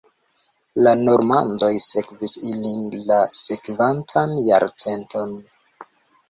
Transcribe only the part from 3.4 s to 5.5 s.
sekvantan jarcenton.